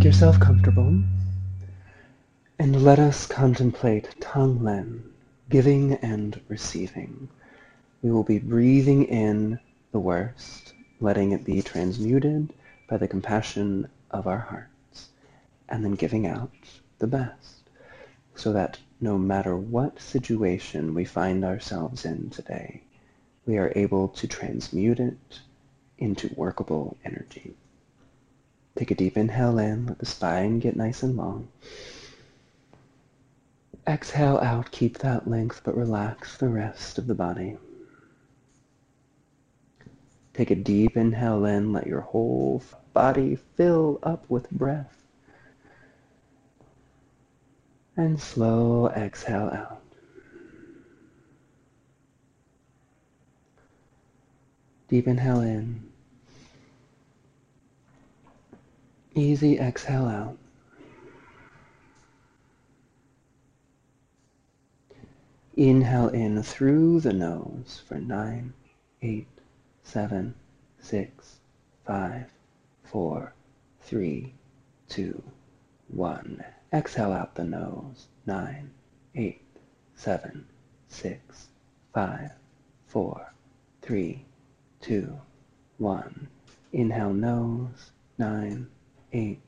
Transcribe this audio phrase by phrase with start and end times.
[0.00, 1.02] Make yourself comfortable
[2.58, 5.02] and let us contemplate Tonglen,
[5.50, 7.28] giving and receiving.
[8.00, 9.60] We will be breathing in
[9.92, 12.54] the worst, letting it be transmuted
[12.88, 15.10] by the compassion of our hearts,
[15.68, 16.50] and then giving out
[16.98, 17.68] the best,
[18.34, 22.80] so that no matter what situation we find ourselves in today,
[23.44, 25.40] we are able to transmute it
[25.98, 27.54] into workable energy.
[28.76, 31.48] Take a deep inhale in, let the spine get nice and long.
[33.86, 37.56] Exhale out, keep that length, but relax the rest of the body.
[40.34, 42.62] Take a deep inhale in, let your whole
[42.94, 44.96] body fill up with breath.
[47.96, 49.82] And slow exhale out.
[54.88, 55.89] Deep inhale in.
[59.14, 60.38] Easy exhale out.
[65.56, 68.52] Inhale in through the nose for nine,
[69.02, 69.26] eight,
[69.82, 70.34] seven,
[70.78, 71.40] six,
[71.84, 72.30] five,
[72.84, 73.34] four,
[73.80, 74.32] three,
[74.88, 75.20] two,
[75.88, 76.44] one.
[76.72, 78.06] Exhale out the nose.
[78.26, 78.70] Nine,
[79.16, 79.42] eight,
[79.96, 80.46] seven,
[80.86, 81.48] six,
[81.92, 82.30] five,
[82.86, 83.32] four,
[83.82, 84.24] three,
[84.80, 85.20] two,
[85.78, 86.28] one.
[86.72, 87.90] Inhale nose.
[88.16, 88.68] Nine,
[89.12, 89.40] eight,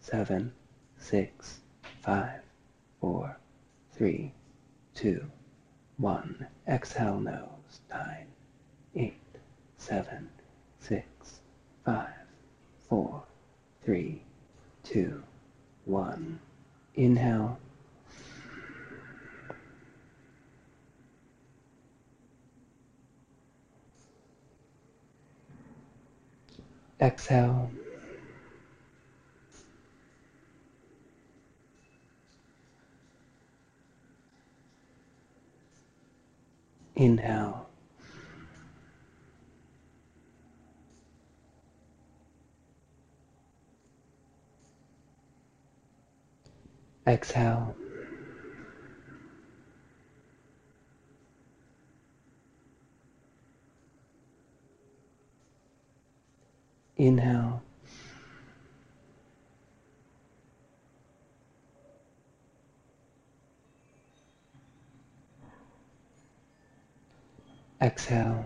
[0.00, 0.52] seven,
[0.98, 1.60] six,
[2.02, 2.40] five,
[3.00, 3.36] four,
[3.92, 4.32] three,
[4.94, 5.24] two,
[5.96, 6.46] one.
[6.66, 7.80] Exhale nose.
[7.90, 8.26] Nine,
[8.94, 9.20] eight,
[9.76, 10.28] seven,
[10.78, 11.04] six,
[11.84, 12.08] five,
[12.88, 13.22] four,
[13.84, 14.22] three,
[14.84, 15.22] two,
[15.84, 16.38] one.
[16.94, 17.58] Inhale.
[27.00, 27.70] Exhale.
[36.98, 37.64] Inhale.
[47.06, 47.72] Exhale.
[56.96, 57.67] Inhale.
[67.80, 68.44] Exhale.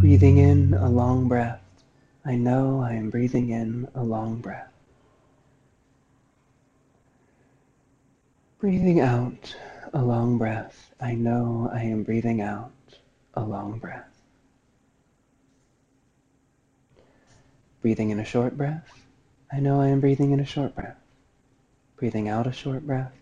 [0.00, 1.62] Breathing in a long breath.
[2.26, 4.72] I know I am breathing in a long breath.
[8.58, 9.56] Breathing out
[9.94, 10.94] a long breath.
[11.00, 12.72] I know I am breathing out
[13.34, 14.22] a long breath.
[17.80, 19.03] Breathing in a short breath.
[19.54, 20.96] I know I am breathing in a short breath.
[21.96, 23.12] Breathing out a short breath.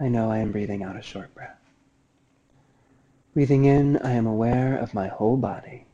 [0.00, 1.58] I know I am breathing out a short breath.
[3.34, 5.84] Breathing in, I am aware of my whole body.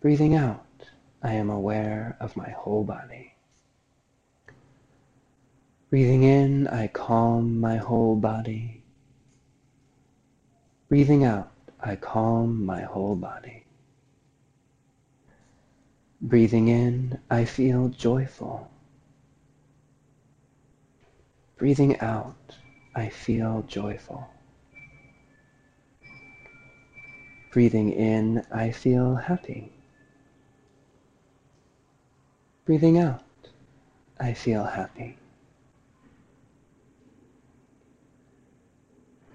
[0.00, 0.64] Breathing out,
[1.22, 3.34] I am aware of my whole body.
[5.90, 8.84] Breathing in, I calm my whole body.
[10.88, 13.65] Breathing out, I calm my whole body.
[16.20, 18.70] Breathing in, I feel joyful.
[21.58, 22.56] Breathing out,
[22.94, 24.26] I feel joyful.
[27.50, 29.72] Breathing in, I feel happy.
[32.64, 33.22] Breathing out,
[34.18, 35.18] I feel happy.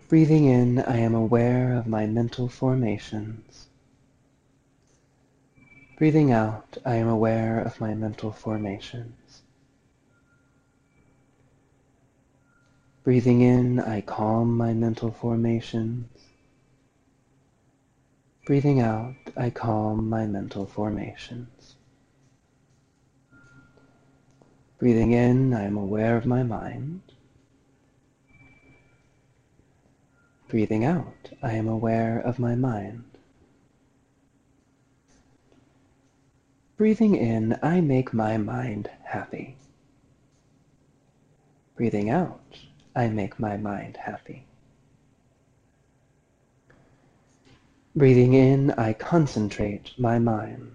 [0.07, 3.70] Breathing in, I am aware of my mental formations.
[6.01, 9.43] Breathing out, I am aware of my mental formations.
[13.03, 16.07] Breathing in, I calm my mental formations.
[18.47, 21.75] Breathing out, I calm my mental formations.
[24.79, 27.01] Breathing in, I am aware of my mind.
[30.47, 33.10] Breathing out, I am aware of my mind.
[36.81, 39.55] Breathing in, I make my mind happy.
[41.75, 42.57] Breathing out,
[42.95, 44.47] I make my mind happy.
[47.95, 50.71] Breathing in, I concentrate my mind.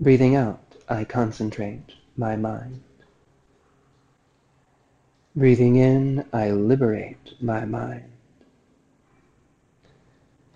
[0.00, 2.82] Breathing out, I concentrate my mind.
[5.36, 8.10] Breathing in, I liberate my mind.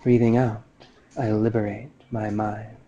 [0.03, 0.65] Breathing out,
[1.17, 2.80] I liberate my mind.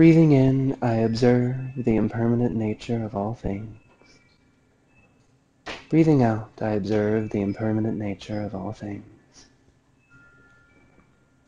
[0.00, 3.76] Breathing in, I observe the impermanent nature of all things.
[5.90, 9.44] Breathing out, I observe the impermanent nature of all things.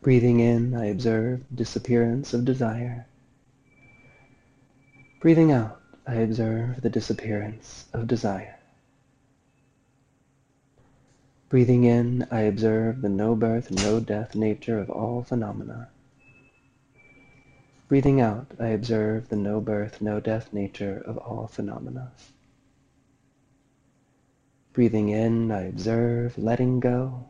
[0.03, 3.07] Breathing in, I observe disappearance of desire.
[5.19, 8.59] Breathing out, I observe the disappearance of desire.
[11.49, 15.89] Breathing in, I observe the no birth, no death nature of all phenomena.
[17.93, 22.11] Breathing out, I observe the no birth, no death nature of all phenomena.
[24.73, 27.27] Breathing in, I observe letting go.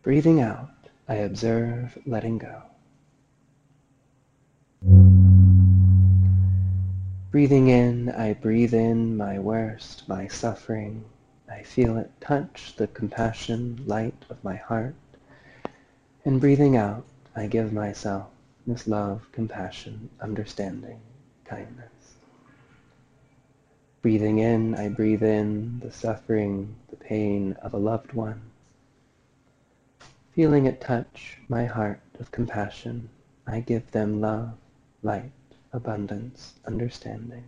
[0.00, 0.70] Breathing out,
[1.06, 2.62] I observe letting go.
[7.30, 11.04] Breathing in, I breathe in my worst, my suffering.
[11.46, 14.94] I feel it touch the compassion light of my heart.
[16.24, 18.28] And breathing out, I give myself
[18.66, 21.00] this love, compassion, understanding,
[21.44, 22.16] kindness.
[24.02, 28.42] Breathing in, I breathe in the suffering, the pain of a loved one.
[30.32, 33.08] Feeling it touch my heart of compassion,
[33.46, 34.54] I give them love,
[35.02, 35.32] light,
[35.72, 37.44] abundance, understanding.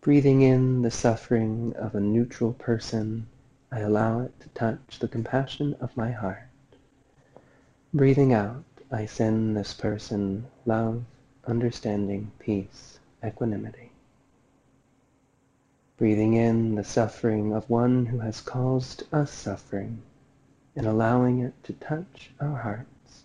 [0.00, 3.26] Breathing in the suffering of a neutral person,
[3.70, 6.49] I allow it to touch the compassion of my heart.
[7.92, 11.02] Breathing out, I send this person love,
[11.44, 13.90] understanding, peace, equanimity.
[15.96, 20.02] Breathing in the suffering of one who has caused us suffering
[20.76, 23.24] and allowing it to touch our hearts,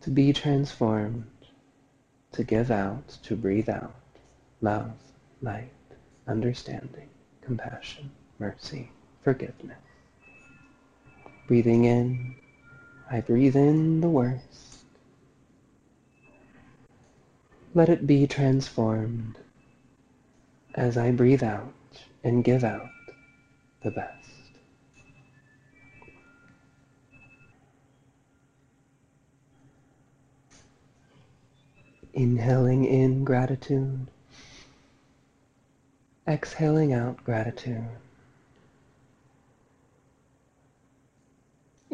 [0.00, 1.26] to be transformed,
[2.32, 3.94] to give out, to breathe out
[4.62, 4.94] love,
[5.42, 5.70] light,
[6.26, 7.10] understanding,
[7.42, 8.90] compassion, mercy,
[9.22, 9.76] forgiveness.
[11.46, 12.36] Breathing in,
[13.10, 14.84] I breathe in the worst.
[17.74, 19.38] Let it be transformed
[20.74, 21.72] as I breathe out
[22.24, 22.90] and give out
[23.82, 24.30] the best.
[32.12, 34.08] Inhaling in gratitude
[36.28, 37.86] Exhaling out gratitude.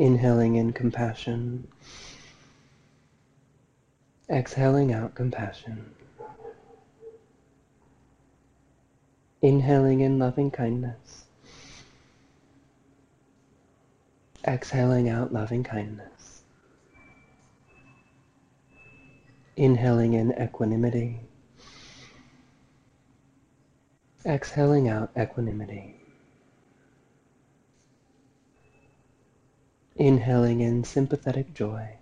[0.02, 1.68] Inhaling in compassion.
[4.28, 5.94] Exhaling out compassion.
[9.42, 11.26] Inhaling in loving kindness.
[14.44, 16.42] Exhaling out loving kindness.
[19.56, 21.20] Inhaling in equanimity.
[24.26, 26.01] Exhaling out equanimity.
[29.96, 31.96] Inhaling in sympathetic joy.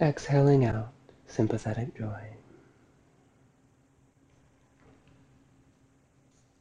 [0.00, 0.92] Exhaling out
[1.26, 2.22] sympathetic joy.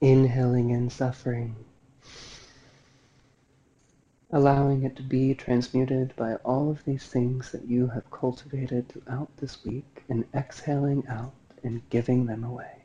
[0.02, 1.56] Inhaling in suffering
[4.36, 9.30] allowing it to be transmuted by all of these things that you have cultivated throughout
[9.38, 11.34] this week and exhaling out
[11.64, 12.85] and giving them away.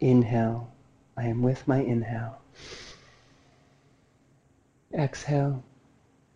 [0.00, 0.70] Inhale,
[1.16, 2.40] I am with my inhale.
[4.94, 5.64] Exhale,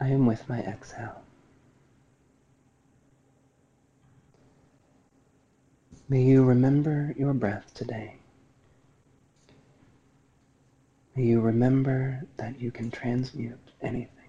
[0.01, 1.23] I am with my exhale.
[6.09, 8.17] May you remember your breath today.
[11.15, 14.22] May you remember that you can transmute anything.